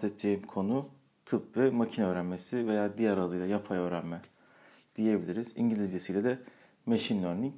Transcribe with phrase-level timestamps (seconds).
[0.00, 0.88] bahsedeceğim konu
[1.26, 4.22] tıp ve makine öğrenmesi veya diğer adıyla yapay öğrenme
[4.96, 5.52] diyebiliriz.
[5.56, 6.38] İngilizcesiyle de
[6.86, 7.54] machine learning.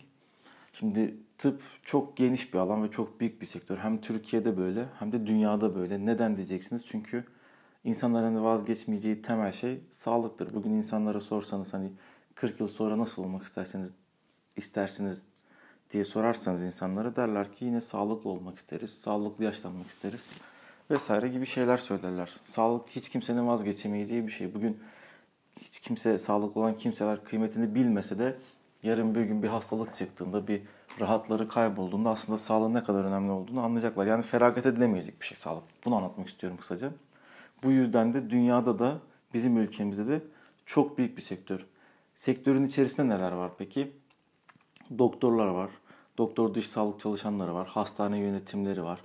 [0.73, 3.79] Şimdi tıp çok geniş bir alan ve çok büyük bir sektör.
[3.79, 6.07] Hem Türkiye'de böyle hem de dünyada böyle.
[6.07, 6.87] Neden diyeceksiniz?
[6.87, 7.25] Çünkü
[7.85, 10.55] insanların vazgeçmeyeceği temel şey sağlıktır.
[10.55, 11.93] Bugün insanlara sorsanız hani
[12.35, 13.95] 40 yıl sonra nasıl olmak isterseniz
[14.57, 15.27] istersiniz
[15.91, 20.31] diye sorarsanız insanlara derler ki yine sağlıklı olmak isteriz, sağlıklı yaşlanmak isteriz
[20.93, 22.33] vesaire gibi şeyler söylerler.
[22.45, 24.55] Sağlık hiç kimsenin vazgeçemeyeceği bir şey.
[24.55, 24.81] Bugün
[25.61, 28.37] hiç kimse sağlıklı olan kimseler kıymetini bilmese de
[28.83, 30.63] yarın bir gün bir hastalık çıktığında bir
[31.01, 34.07] rahatları kaybolduğunda aslında sağlığın ne kadar önemli olduğunu anlayacaklar.
[34.07, 35.65] Yani feragat edilemeyecek bir şey sağlık.
[35.85, 36.93] Bunu anlatmak istiyorum kısaca.
[37.63, 38.99] Bu yüzden de dünyada da
[39.35, 40.23] bizim ülkemizde de
[40.67, 41.67] çok büyük bir sektör.
[42.15, 43.93] Sektörün içerisinde neler var peki?
[44.99, 45.71] Doktorlar var,
[46.19, 49.01] doktor dış sağlık çalışanları var, hastane yönetimleri var,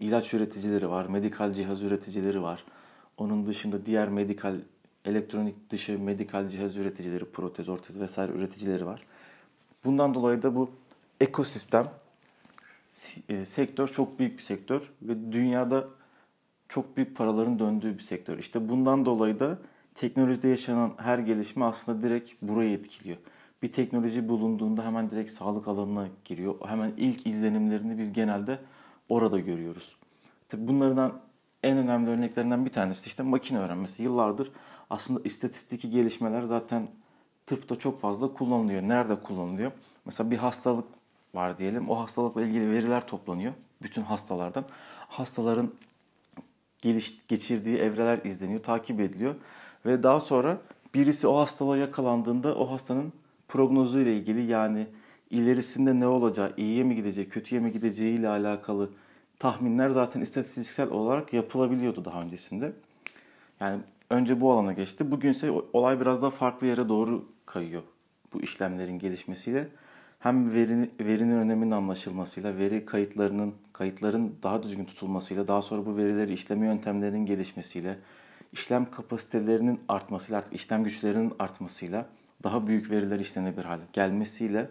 [0.00, 2.64] ilaç üreticileri var, medikal cihaz üreticileri var.
[3.16, 4.56] Onun dışında diğer medikal,
[5.04, 9.00] elektronik dışı medikal cihaz üreticileri, protez, ortez vesaire üreticileri var.
[9.84, 10.70] Bundan dolayı da bu
[11.20, 11.86] ekosistem,
[13.28, 15.84] e, sektör çok büyük bir sektör ve dünyada
[16.68, 18.38] çok büyük paraların döndüğü bir sektör.
[18.38, 19.58] İşte bundan dolayı da
[19.94, 23.16] teknolojide yaşanan her gelişme aslında direkt burayı etkiliyor.
[23.62, 26.54] Bir teknoloji bulunduğunda hemen direkt sağlık alanına giriyor.
[26.66, 28.58] Hemen ilk izlenimlerini biz genelde
[29.10, 29.96] orada görüyoruz.
[30.48, 31.20] Tabii bunlardan
[31.62, 34.02] en önemli örneklerinden bir tanesi işte makine öğrenmesi.
[34.02, 34.50] Yıllardır
[34.90, 36.88] aslında istatistiki gelişmeler zaten
[37.46, 38.82] tıpta çok fazla kullanılıyor.
[38.82, 39.72] Nerede kullanılıyor?
[40.04, 40.84] Mesela bir hastalık
[41.34, 41.90] var diyelim.
[41.90, 43.52] O hastalıkla ilgili veriler toplanıyor.
[43.82, 44.64] Bütün hastalardan.
[45.08, 45.70] Hastaların
[46.78, 49.34] geliş, geçirdiği evreler izleniyor, takip ediliyor.
[49.86, 50.58] Ve daha sonra
[50.94, 53.12] birisi o hastalığa yakalandığında o hastanın
[53.48, 54.86] prognozu ile ilgili yani
[55.30, 58.90] ilerisinde ne olacağı, iyiye mi gidecek, kötüye mi gideceği ile alakalı
[59.38, 62.72] tahminler zaten istatistiksel olarak yapılabiliyordu daha öncesinde.
[63.60, 63.80] Yani
[64.10, 65.10] önce bu alana geçti.
[65.10, 67.82] Bugünse olay biraz daha farklı yere doğru kayıyor
[68.32, 69.68] bu işlemlerin gelişmesiyle.
[70.18, 76.32] Hem veri, verinin öneminin anlaşılmasıyla, veri kayıtlarının kayıtların daha düzgün tutulmasıyla, daha sonra bu verileri
[76.32, 77.98] işleme yöntemlerinin gelişmesiyle,
[78.52, 82.06] işlem kapasitelerinin artmasıyla, artık işlem güçlerinin artmasıyla,
[82.42, 84.70] daha büyük veriler işlenebilir hale gelmesiyle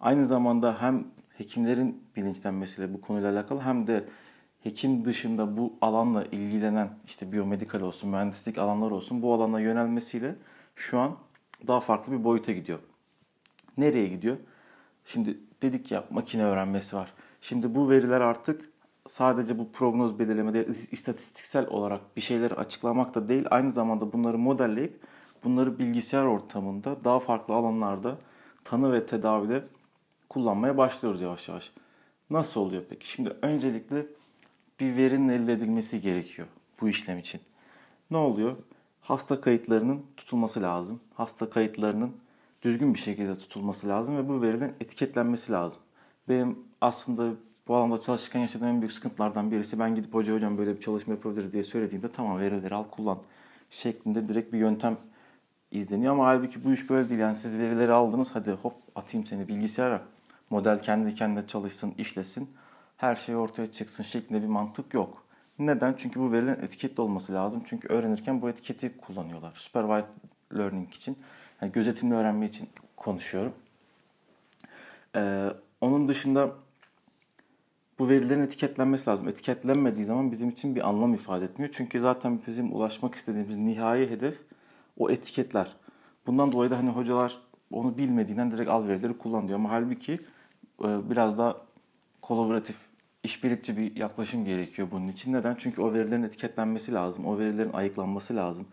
[0.00, 4.04] aynı zamanda hem hekimlerin bilinçlenmesiyle bu konuyla alakalı hem de
[4.62, 10.34] hekim dışında bu alanla ilgilenen işte biyomedikal olsun, mühendislik alanlar olsun bu alana yönelmesiyle
[10.74, 11.16] şu an
[11.66, 12.78] daha farklı bir boyuta gidiyor.
[13.76, 14.36] Nereye gidiyor?
[15.04, 17.12] Şimdi dedik ya makine öğrenmesi var.
[17.40, 18.70] Şimdi bu veriler artık
[19.08, 25.00] sadece bu prognoz belirlemede istatistiksel olarak bir şeyleri açıklamak da değil, aynı zamanda bunları modelleyip
[25.44, 28.18] bunları bilgisayar ortamında daha farklı alanlarda
[28.64, 29.64] tanı ve tedavide
[30.28, 31.72] kullanmaya başlıyoruz yavaş yavaş.
[32.30, 33.10] Nasıl oluyor peki?
[33.10, 34.06] Şimdi öncelikle
[34.80, 36.48] bir verinin elde edilmesi gerekiyor
[36.80, 37.40] bu işlem için.
[38.10, 38.56] Ne oluyor?
[39.00, 41.00] Hasta kayıtlarının tutulması lazım.
[41.14, 42.12] Hasta kayıtlarının
[42.62, 45.80] düzgün bir şekilde tutulması lazım ve bu verilerin etiketlenmesi lazım.
[46.28, 47.30] Benim aslında
[47.68, 51.14] bu alanda çalışırken yaşadığım en büyük sıkıntılardan birisi ben gidip hoca hocam böyle bir çalışma
[51.14, 53.18] yapabiliriz diye söylediğimde tamam verileri al kullan
[53.70, 54.96] şeklinde direkt bir yöntem
[55.70, 57.20] izleniyor ama halbuki bu iş böyle değil.
[57.20, 60.02] Yani siz verileri aldınız hadi hop atayım seni bilgisayara
[60.54, 62.50] model kendi kendine çalışsın, işlesin,
[62.96, 65.24] her şey ortaya çıksın şeklinde bir mantık yok.
[65.58, 65.94] Neden?
[65.98, 67.62] Çünkü bu verilerin etiketli olması lazım.
[67.66, 69.52] Çünkü öğrenirken bu etiketi kullanıyorlar.
[69.54, 70.08] Supervised
[70.58, 71.18] learning için,
[71.60, 73.52] yani gözetimli öğrenme için konuşuyorum.
[75.16, 75.48] Ee,
[75.80, 76.52] onun dışında
[77.98, 79.28] bu verilerin etiketlenmesi lazım.
[79.28, 81.72] Etiketlenmediği zaman bizim için bir anlam ifade etmiyor.
[81.76, 84.38] Çünkü zaten bizim ulaşmak istediğimiz nihai hedef
[84.98, 85.76] o etiketler.
[86.26, 87.38] Bundan dolayı da hani hocalar
[87.70, 89.58] onu bilmediğinden direkt al verileri kullan diyor.
[89.58, 90.20] Ama halbuki
[90.80, 91.56] biraz daha
[92.22, 92.76] kolaboratif,
[93.22, 95.32] işbirlikçi bir yaklaşım gerekiyor bunun için.
[95.32, 95.56] Neden?
[95.58, 97.26] Çünkü o verilerin etiketlenmesi lazım.
[97.26, 98.66] O verilerin ayıklanması lazım.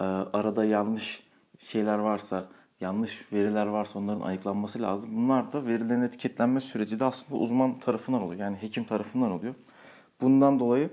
[0.00, 1.22] E, arada yanlış
[1.58, 2.44] şeyler varsa,
[2.80, 5.10] yanlış veriler varsa onların ayıklanması lazım.
[5.16, 8.40] Bunlar da verilerin etiketlenme süreci de aslında uzman tarafından oluyor.
[8.40, 9.54] Yani hekim tarafından oluyor.
[10.20, 10.90] Bundan dolayı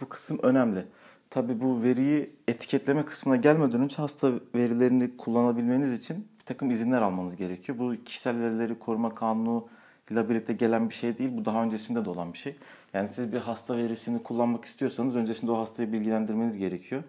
[0.00, 0.86] bu kısım önemli.
[1.30, 7.36] Tabii bu veriyi etiketleme kısmına gelmeden önce hasta verilerini kullanabilmeniz için bir takım izinler almanız
[7.36, 7.78] gerekiyor.
[7.78, 9.68] Bu kişisel verileri koruma kanunu
[10.10, 11.30] ile birlikte gelen bir şey değil.
[11.32, 12.56] Bu daha öncesinde de olan bir şey.
[12.94, 17.02] Yani siz bir hasta verisini kullanmak istiyorsanız öncesinde o hastayı bilgilendirmeniz gerekiyor.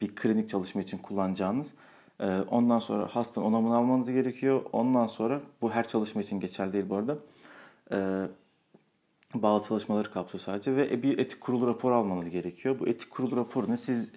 [0.00, 1.74] Bir klinik çalışma için kullanacağınız.
[2.20, 4.62] Ee, ondan sonra hastanın onamını almanız gerekiyor.
[4.72, 7.18] Ondan sonra bu her çalışma için geçerli değil bu arada.
[7.92, 8.26] Ee,
[9.34, 12.78] bağlı çalışmaları kapsıyor sadece ve bir etik kurulu raporu almanız gerekiyor.
[12.78, 13.76] Bu etik kurulu raporu ne?
[13.76, 14.12] Siz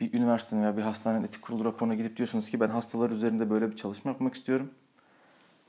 [0.00, 3.70] bir üniversitenin veya bir hastanenin etik kurulu raporuna gidip diyorsunuz ki ben hastalar üzerinde böyle
[3.70, 4.70] bir çalışma yapmak istiyorum.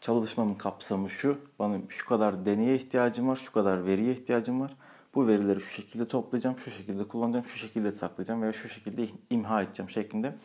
[0.02, 1.38] Çalışmamın kapsamı şu.
[1.60, 4.72] Bana şu kadar deneye ihtiyacım var, şu kadar veriye ihtiyacım var.
[5.16, 9.62] Bu verileri şu şekilde toplayacağım, şu şekilde kullanacağım, şu şekilde saklayacağım veya şu şekilde imha
[9.62, 10.36] edeceğim şeklinde.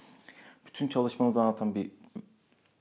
[0.67, 1.91] Bütün çalışmanızı anlatan bir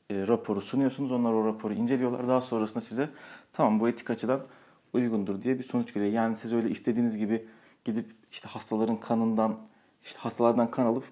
[0.09, 1.11] e, raporu sunuyorsunuz.
[1.11, 2.27] Onlar o raporu inceliyorlar.
[2.27, 3.09] Daha sonrasında size
[3.53, 4.45] tamam bu etik açıdan
[4.93, 6.11] uygundur diye bir sonuç geliyor.
[6.11, 7.47] Yani siz öyle istediğiniz gibi
[7.85, 9.59] gidip işte hastaların kanından,
[10.03, 11.03] işte hastalardan kan alıp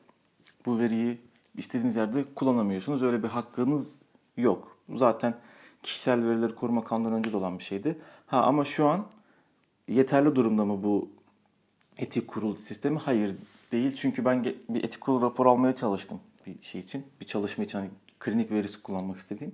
[0.65, 1.21] bu veriyi
[1.57, 3.04] istediğiniz yerde kullanamıyorsunuz.
[3.04, 3.95] Öyle bir hakkınız
[4.38, 4.76] yok.
[4.93, 5.35] Zaten
[5.83, 7.97] kişisel verileri koruma kanundan önce de olan bir şeydi.
[8.27, 9.05] Ha ama şu an
[9.87, 11.09] yeterli durumda mı bu
[11.97, 12.99] etik kurul sistemi?
[12.99, 13.35] Hayır
[13.71, 13.95] değil.
[13.95, 17.05] Çünkü ben bir etik kurul raporu almaya çalıştım bir şey için.
[17.21, 17.89] Bir çalışma için hani
[18.19, 19.53] klinik verisi kullanmak istediğim.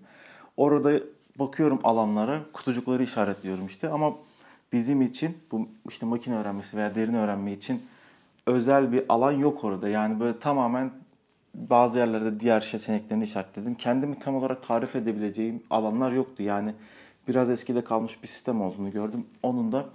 [0.58, 1.00] Orada
[1.40, 4.14] bakıyorum alanlara, kutucukları işaretliyorum işte ama
[4.74, 7.82] bizim için bu işte makine öğrenmesi veya derin öğrenme için
[8.46, 9.90] özel bir alan yok orada.
[9.90, 10.92] Yani böyle tamamen
[11.56, 13.76] bazı yerlerde diğer seçeneklerini işaretledim.
[13.76, 16.44] Kendimi tam olarak tarif edebileceğim alanlar yoktu.
[16.44, 16.74] Yani
[17.28, 19.26] biraz eskide kalmış bir sistem olduğunu gördüm.
[19.44, 19.86] Onun da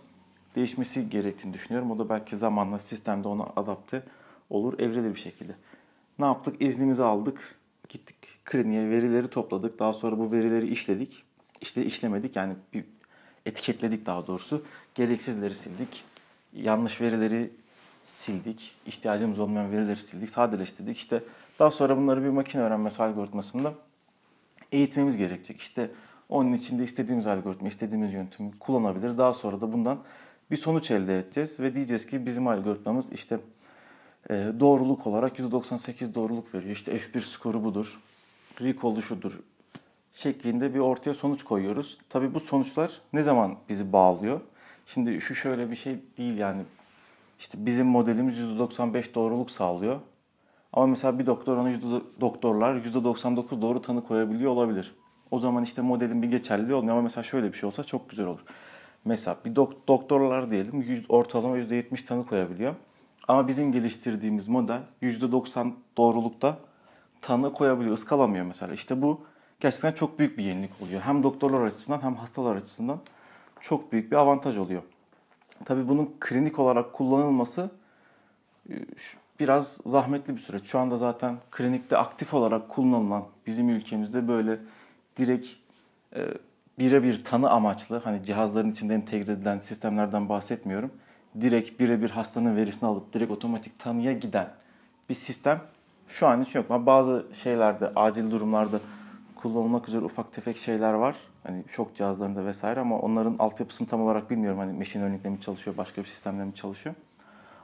[0.55, 1.91] değişmesi gerektiğini düşünüyorum.
[1.91, 4.03] O da belki zamanla sistemde ona adapte
[4.51, 5.55] olur, evreli bir şekilde.
[6.19, 6.63] Ne yaptık?
[6.63, 7.59] İznimizi aldık.
[7.89, 9.79] Gittik kliniğe verileri topladık.
[9.79, 11.23] Daha sonra bu verileri işledik.
[11.61, 12.85] İşte işlemedik yani bir
[13.47, 14.65] etiketledik daha doğrusu.
[14.95, 16.05] Gereksizleri sildik.
[16.53, 17.51] Yanlış verileri
[18.05, 18.73] sildik.
[18.87, 20.31] İhtiyacımız olmayan verileri sildik.
[20.31, 20.97] Sadeleştirdik.
[20.97, 21.23] İşte
[21.59, 23.75] daha sonra bunları bir makine öğrenmesi algoritmasında
[24.73, 25.61] eğitmemiz gerekecek.
[25.61, 25.91] İşte
[26.29, 29.19] onun içinde istediğimiz algoritma, istediğimiz yöntemi kullanabiliriz.
[29.19, 29.99] Daha sonra da bundan
[30.51, 33.41] bir sonuç elde edeceğiz ve diyeceğiz ki bizim algoritmamız işte
[34.31, 36.73] e, doğruluk olarak %98 doğruluk veriyor.
[36.73, 38.01] İşte F1 skoru budur,
[38.61, 39.41] recall'u şudur
[40.19, 41.99] şeklinde bir ortaya sonuç koyuyoruz.
[42.09, 44.41] Tabii bu sonuçlar ne zaman bizi bağlıyor?
[44.87, 46.63] Şimdi şu şöyle bir şey değil yani
[47.39, 50.01] işte bizim modelimiz %95 doğruluk sağlıyor.
[50.73, 51.87] Ama mesela bir doktor ona yüzde,
[52.21, 54.95] doktorlar %99 doğru tanı koyabiliyor olabilir.
[55.31, 58.27] O zaman işte modelin bir geçerliliği olmuyor ama mesela şöyle bir şey olsa çok güzel
[58.27, 58.41] olur.
[59.05, 62.75] Mesela bir dok- doktorlar diyelim ortalama %70 tanı koyabiliyor.
[63.29, 66.59] Ama bizim geliştirdiğimiz model %90 doğrulukta
[67.21, 68.75] tanı koyabiliyor, ıskalamıyor mesela.
[68.75, 69.21] İşte bu
[69.61, 71.01] gerçekten çok büyük bir yenilik oluyor.
[71.01, 73.01] Hem doktorlar açısından hem hastalar açısından
[73.61, 74.83] çok büyük bir avantaj oluyor.
[75.65, 77.71] Tabii bunun klinik olarak kullanılması
[78.71, 78.75] e,
[79.41, 80.67] biraz zahmetli bir süreç.
[80.67, 84.59] Şu anda zaten klinikte aktif olarak kullanılan bizim ülkemizde böyle
[85.17, 85.49] direkt
[86.17, 86.27] e,
[86.79, 90.91] birebir tanı amaçlı hani cihazların içinde entegre edilen sistemlerden bahsetmiyorum.
[91.41, 94.49] Direkt birebir hastanın verisini alıp direkt otomatik tanıya giden
[95.09, 95.61] bir sistem
[96.09, 96.71] şu an için yok.
[96.71, 98.81] Ama bazı şeylerde acil durumlarda
[99.35, 101.17] kullanılmak üzere ufak tefek şeyler var.
[101.43, 104.59] Hani şok cihazlarında vesaire ama onların altyapısını tam olarak bilmiyorum.
[104.59, 106.95] Hani machine learning'le mi çalışıyor, başka bir sistemle mi çalışıyor.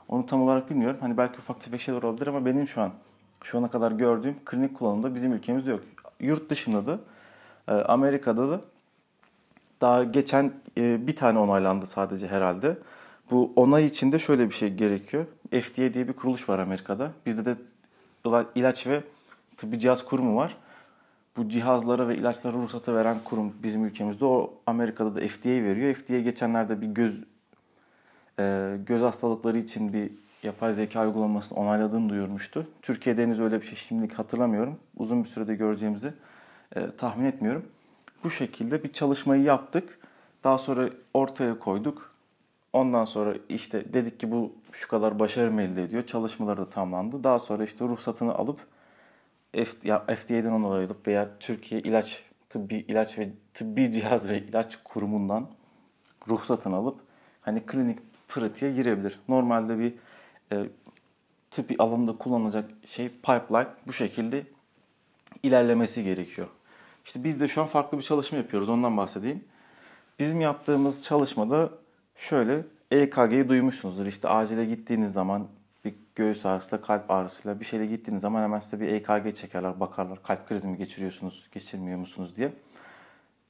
[0.09, 0.97] Onu tam olarak bilmiyorum.
[1.01, 2.91] Hani belki ufak tefek şeyler olabilir ama benim şu an
[3.43, 5.81] şu ana kadar gördüğüm klinik kullanımda bizim ülkemizde yok.
[6.19, 6.99] Yurt dışında da
[7.67, 8.61] e, Amerika'da da
[9.81, 12.77] daha geçen e, bir tane onaylandı sadece herhalde.
[13.31, 15.25] Bu onay içinde şöyle bir şey gerekiyor.
[15.51, 17.11] FDA diye bir kuruluş var Amerika'da.
[17.25, 17.55] Bizde de
[18.55, 19.03] ilaç ve
[19.57, 20.57] tıbbi cihaz kurumu var.
[21.37, 24.25] Bu cihazlara ve ilaçlara ruhsatı veren kurum bizim ülkemizde.
[24.25, 25.93] O Amerika'da da FDA veriyor.
[25.93, 27.23] FDA geçenlerde bir göz
[28.39, 30.11] e, göz hastalıkları için bir
[30.43, 32.67] yapay zeka uygulamasını onayladığını duyurmuştu.
[32.81, 34.79] Türkiye'de henüz öyle bir şey şimdilik hatırlamıyorum.
[34.97, 36.13] Uzun bir sürede göreceğimizi
[36.75, 37.65] e, tahmin etmiyorum.
[38.23, 39.99] Bu şekilde bir çalışmayı yaptık.
[40.43, 42.15] Daha sonra ortaya koyduk.
[42.73, 46.05] Ondan sonra işte dedik ki bu şu kadar başarı elde ediyor.
[46.05, 47.23] Çalışmaları da tamamlandı.
[47.23, 48.59] Daha sonra işte ruhsatını alıp
[50.07, 55.47] FDA'den onaylayıp veya Türkiye ilaç tıbbi ilaç ve tıbbi cihaz ve ilaç kurumundan
[56.27, 56.99] ruhsatını alıp
[57.41, 59.19] hani klinik pratiğe girebilir.
[59.27, 59.93] Normalde bir
[60.51, 60.69] e,
[61.51, 64.43] tıbbi alanında kullanılacak şey pipeline bu şekilde
[65.43, 66.47] ilerlemesi gerekiyor.
[67.05, 68.69] İşte biz de şu an farklı bir çalışma yapıyoruz.
[68.69, 69.43] Ondan bahsedeyim.
[70.19, 71.69] Bizim yaptığımız çalışmada
[72.15, 74.05] şöyle EKG'yi duymuşsunuzdur.
[74.05, 75.47] İşte acile gittiğiniz zaman
[75.85, 80.23] bir göğüs ağrısıyla, kalp ağrısıyla bir şeyle gittiğiniz zaman hemen size bir EKG çekerler, bakarlar.
[80.23, 82.53] Kalp krizi mi geçiriyorsunuz, geçirmiyor musunuz diye.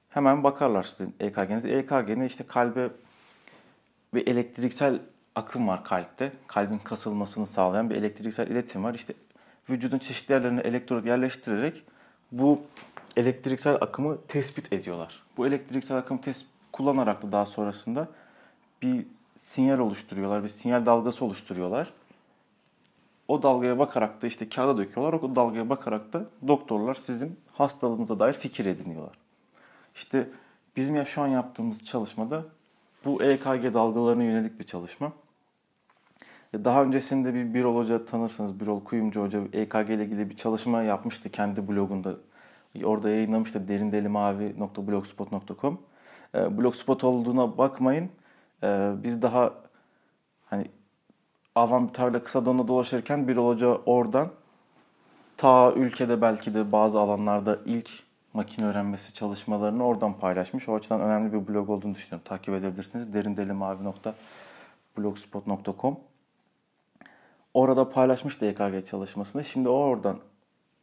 [0.09, 1.69] Hemen bakarlar sizin EKG'nize.
[1.69, 2.89] EKG'nin işte kalbe
[4.13, 4.99] bir elektriksel
[5.35, 6.33] akım var kalpte.
[6.47, 8.93] Kalbin kasılmasını sağlayan bir elektriksel iletim var.
[8.93, 9.13] İşte
[9.69, 11.83] vücudun çeşitli yerlerine elektrot yerleştirerek
[12.31, 12.61] bu
[13.17, 15.23] elektriksel akımı tespit ediyorlar.
[15.37, 18.07] Bu elektriksel akım tespit kullanarak da daha sonrasında
[18.81, 21.93] bir sinyal oluşturuyorlar, bir sinyal dalgası oluşturuyorlar.
[23.27, 25.13] O dalgaya bakarak da işte kağıda döküyorlar.
[25.13, 29.15] O dalgaya bakarak da doktorlar sizin hastalığınıza dair fikir ediniyorlar.
[29.95, 30.29] İşte
[30.75, 32.45] bizim ya şu an yaptığımız çalışmada
[33.05, 35.11] bu EKG dalgalarına yönelik bir çalışma.
[36.53, 38.59] Daha öncesinde bir Birol Hoca tanırsınız.
[38.59, 42.15] Birol Kuyumcu Hoca EKG ile ilgili bir çalışma yapmıştı kendi blogunda.
[42.83, 45.79] Orada yayınlamıştı derindelimavi.blogspot.com.
[46.35, 48.09] E, blogspot olduğuna bakmayın.
[48.63, 49.53] E, biz daha
[50.45, 50.67] hani
[51.55, 54.29] avam bir tabirle kısa donla dolaşırken bir Hoca oradan
[55.37, 57.89] ta ülkede belki de bazı alanlarda ilk
[58.35, 60.69] makine öğrenmesi çalışmalarını oradan paylaşmış.
[60.69, 62.23] O açıdan önemli bir blog olduğunu düşünüyorum.
[62.27, 63.13] Takip edebilirsiniz.
[63.13, 65.97] derindelimavi.blogspot.com
[67.53, 69.43] Orada paylaşmış EKG çalışmasını.
[69.43, 70.19] Şimdi o oradan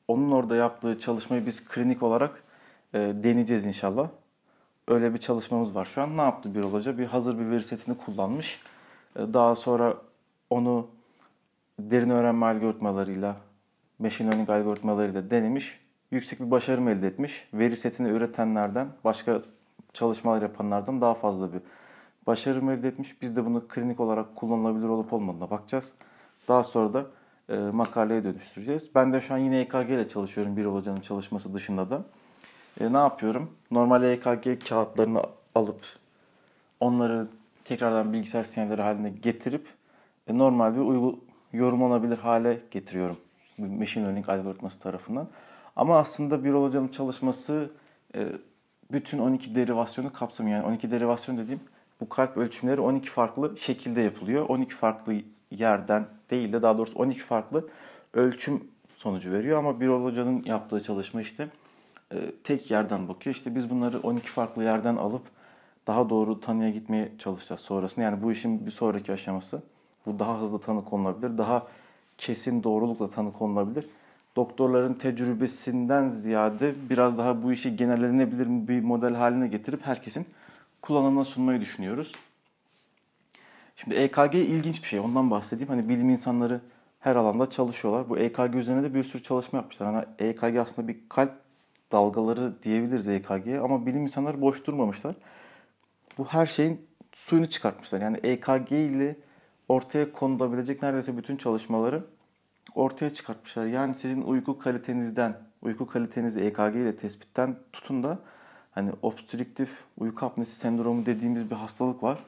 [0.09, 2.45] onun orada yaptığı çalışmayı biz klinik olarak
[2.95, 4.09] e, deneyeceğiz inşallah.
[4.89, 6.17] Öyle bir çalışmamız var şu an.
[6.17, 6.99] Ne yaptı bir hoca?
[6.99, 8.61] Bir hazır bir veri setini kullanmış.
[9.17, 9.97] E, daha sonra
[10.51, 10.87] onu
[11.79, 13.37] derin öğrenme algoritmalarıyla,
[13.99, 15.83] machine learning algoritmalarıyla denemiş.
[16.13, 17.49] Yüksek bir başarım elde etmiş.
[17.55, 19.43] Veri setini üretenlerden, başka
[19.93, 21.61] çalışmalar yapanlardan daha fazla bir
[22.27, 23.23] başarım elde etmiş.
[23.23, 25.95] Biz de bunu klinik olarak kullanılabilir olup olmadığına bakacağız.
[26.49, 27.07] Daha sonra da
[27.49, 28.91] e, makaleye dönüştüreceğiz.
[28.95, 32.03] Ben de şu an yine EKG ile çalışıyorum bir hocanın çalışması dışında da.
[32.81, 33.51] E, ne yapıyorum?
[33.71, 35.23] Normal EKG kağıtlarını
[35.55, 35.81] alıp
[36.81, 37.29] onları
[37.65, 39.67] tekrardan bilgisayar sinyalleri haline getirip
[40.27, 41.19] e, normal bir uygu
[41.53, 43.17] yorumlanabilir hale getiriyorum.
[43.59, 45.29] Machine Learning algoritması tarafından.
[45.77, 47.71] Ama aslında bir hocanın çalışması
[48.15, 48.27] e,
[48.93, 50.57] bütün 12 derivasyonu kapsamıyor.
[50.57, 51.61] Yani 12 derivasyon dediğim
[52.01, 54.49] bu kalp ölçümleri 12 farklı şekilde yapılıyor.
[54.49, 55.15] 12 farklı
[55.51, 57.69] yerden değil de daha doğrusu 12 farklı
[58.15, 58.65] ölçüm
[58.97, 59.59] sonucu veriyor.
[59.59, 61.49] Ama bir hocanın yaptığı çalışma işte
[62.13, 63.37] e, tek yerden bakıyor.
[63.37, 65.23] İşte biz bunları 12 farklı yerden alıp
[65.87, 68.05] daha doğru tanıya gitmeye çalışacağız sonrasında.
[68.05, 69.63] Yani bu işin bir sonraki aşaması.
[70.07, 71.39] Bu daha hızlı tanı konulabilir.
[71.39, 71.67] Daha
[72.19, 73.87] kesin doğrulukla tanı konulabilir.
[74.37, 80.27] Doktorların tecrübesinden ziyade biraz daha bu işi genellenebilir bir model haline getirip herkesin
[80.83, 82.13] kullanımına sunmayı düşünüyoruz.
[83.77, 85.01] Şimdi EKG ilginç bir şey.
[85.01, 85.69] Ondan bahsedeyim.
[85.69, 86.61] Hani bilim insanları
[87.01, 88.09] her alanda çalışıyorlar.
[88.09, 89.95] Bu EKG üzerine de bir sürü çalışma yapmışlar.
[89.95, 91.33] Hani EKG aslında bir kalp
[91.93, 95.15] dalgaları diyebiliriz EKG'ye ama bilim insanları boş durmamışlar.
[96.19, 98.01] Bu her şeyin suyunu çıkartmışlar.
[98.01, 99.17] Yani EKG ile
[99.69, 102.05] ortaya konulabilecek neredeyse bütün çalışmaları
[102.75, 103.67] ortaya çıkartmışlar.
[103.67, 108.19] Yani sizin uyku kalitenizden, uyku kalitenizi EKG ile tespitten tutun da
[108.71, 112.19] hani obstrüktif uyku apnesi sendromu dediğimiz bir hastalık var.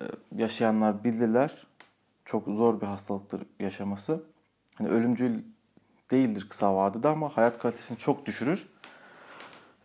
[0.00, 0.04] Ee,
[0.36, 1.66] yaşayanlar bilirler.
[2.24, 4.22] Çok zor bir hastalıktır yaşaması.
[4.74, 5.42] Hani ölümcül
[6.10, 8.68] değildir kısa vadede ama hayat kalitesini çok düşürür.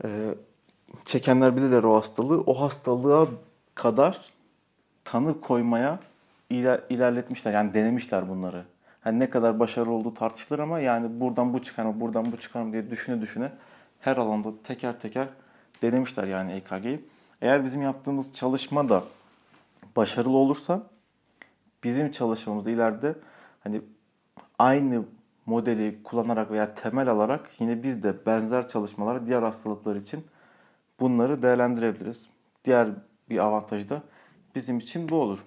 [0.04, 0.36] Ee,
[1.06, 2.42] çekenler bilirler o hastalığı.
[2.42, 3.28] O hastalığa
[3.76, 4.22] kadar
[5.04, 6.00] tanı koymaya
[6.50, 7.54] iler, ilerletmişler.
[7.54, 8.66] Yani denemişler bunları.
[9.06, 12.62] Hani ne kadar başarılı olduğu tartışılır ama yani buradan bu çıkar mı, buradan bu çıkar
[12.62, 13.52] mı diye düşüne düşüne
[14.00, 15.28] her alanda teker teker
[15.82, 17.06] denemişler yani EKG'yi.
[17.42, 19.04] Eğer bizim yaptığımız çalışma da
[19.96, 20.84] başarılı olursa
[21.84, 23.16] bizim çalışmamızda ileride
[23.64, 23.82] hani
[24.60, 25.04] aynı
[25.46, 30.26] modeli kullanarak veya temel alarak yine biz de benzer çalışmalar diğer hastalıklar için
[31.00, 32.30] bunları değerlendirebiliriz.
[32.64, 32.90] Diğer
[33.30, 34.04] bir avantajı da
[34.56, 35.40] bizim için bu olur.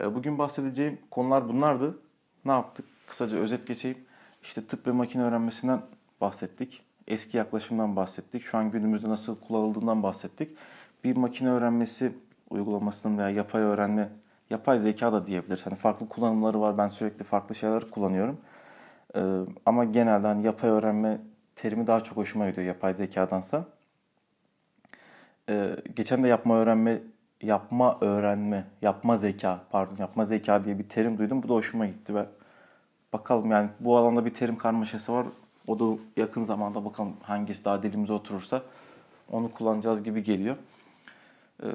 [0.00, 1.98] E, bugün bahsedeceğim konular bunlardı.
[2.46, 2.86] Ne yaptık?
[3.06, 3.98] Kısaca özet geçeyim.
[4.42, 5.80] İşte tıp ve makine öğrenmesinden
[6.20, 6.82] bahsettik.
[7.06, 8.42] Eski yaklaşımdan bahsettik.
[8.42, 10.56] Şu an günümüzde nasıl kullanıldığından bahsettik.
[11.04, 12.12] Bir makine öğrenmesi
[12.50, 14.08] uygulamasının veya yapay öğrenme,
[14.50, 15.66] yapay zeka da diyebiliriz.
[15.66, 16.78] Hani farklı kullanımları var.
[16.78, 18.40] Ben sürekli farklı şeyler kullanıyorum.
[19.16, 19.20] Ee,
[19.66, 21.20] ama genelde hani yapay öğrenme
[21.54, 23.64] terimi daha çok hoşuma gidiyor yapay zekadansa.
[25.48, 27.02] Ee, geçen de yapma öğrenme,
[27.42, 31.42] yapma öğrenme, yapma zeka, pardon yapma zeka diye bir terim duydum.
[31.42, 32.26] Bu da hoşuma gitti ve
[33.18, 35.26] bakalım yani bu alanda bir terim karmaşası var.
[35.66, 38.62] O da yakın zamanda bakalım hangisi daha dilimize oturursa
[39.30, 40.56] onu kullanacağız gibi geliyor.
[41.62, 41.66] Ee,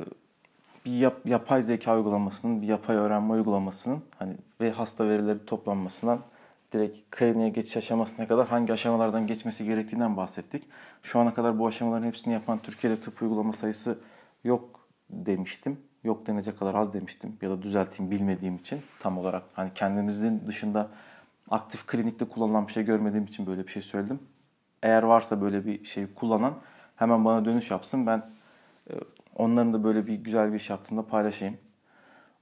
[0.86, 6.20] bir yap, yapay zeka uygulamasının, bir yapay öğrenme uygulamasının hani ve hasta verileri toplanmasından
[6.74, 10.64] direkt kliniğe geçiş aşamasına kadar hangi aşamalardan geçmesi gerektiğinden bahsettik.
[11.04, 14.00] Şu ana kadar bu aşamaların hepsini yapan Türkiye'de tıp uygulama sayısı
[14.44, 14.80] yok
[15.10, 15.78] demiştim.
[16.04, 20.90] Yok denecek kadar az demiştim ya da düzelteyim bilmediğim için tam olarak hani kendimizin dışında
[21.52, 24.20] aktif klinikte kullanılan bir şey görmediğim için böyle bir şey söyledim.
[24.84, 26.54] Eğer varsa böyle bir şey kullanan
[26.96, 28.08] hemen bana dönüş yapsın.
[28.08, 28.30] Ben
[28.90, 28.94] e,
[29.36, 31.58] onların da böyle bir güzel bir iş yaptığında paylaşayım.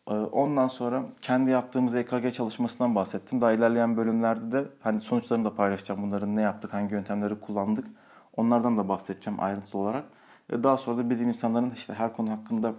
[0.08, 3.42] E, ondan sonra kendi yaptığımız EKG çalışmasından bahsettim.
[3.42, 6.04] Daha ilerleyen bölümlerde de hani sonuçlarını da paylaşacağım.
[6.04, 7.88] Bunların ne yaptık, hangi yöntemleri kullandık.
[8.38, 10.04] Onlardan da bahsedeceğim ayrıntılı olarak.
[10.52, 12.74] Daha sonra da bilim insanların işte her konu hakkında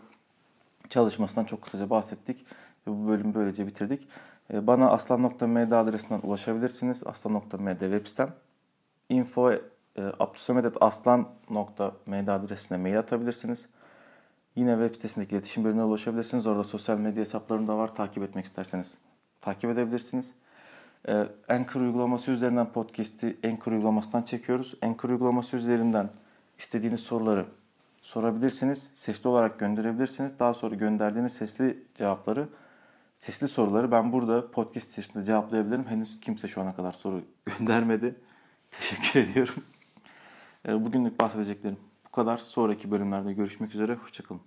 [0.88, 2.46] çalışmasından çok kısaca bahsettik.
[2.86, 4.08] Ve bu bölümü böylece bitirdik.
[4.52, 7.06] E, bana aslan.md adresinden ulaşabilirsiniz.
[7.06, 8.32] Aslan.md web sitem.
[9.08, 9.60] Info e,
[10.80, 13.68] aslan.md adresine mail atabilirsiniz.
[14.56, 16.46] Yine web sitesindeki iletişim bölümüne ulaşabilirsiniz.
[16.46, 17.94] Orada sosyal medya hesaplarım da var.
[17.94, 18.98] Takip etmek isterseniz
[19.40, 20.34] takip edebilirsiniz.
[21.08, 24.74] Ee, Anchor uygulaması üzerinden podcast'i Anchor uygulamasından çekiyoruz.
[24.82, 26.10] Anchor uygulaması üzerinden
[26.58, 27.46] istediğiniz soruları
[28.02, 28.90] sorabilirsiniz.
[28.94, 30.38] Sesli olarak gönderebilirsiniz.
[30.38, 32.48] Daha sonra gönderdiğiniz sesli cevapları,
[33.20, 35.86] sesli soruları ben burada podcast içerisinde cevaplayabilirim.
[35.86, 37.22] Henüz kimse şu ana kadar soru
[37.58, 38.14] göndermedi.
[38.70, 39.54] Teşekkür ediyorum.
[40.68, 42.38] Ee, bugünlük bahsedeceklerim bu kadar.
[42.38, 43.94] Sonraki bölümlerde görüşmek üzere.
[43.94, 44.40] Hoşçakalın.